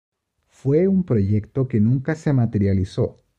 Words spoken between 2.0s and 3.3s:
se materializó.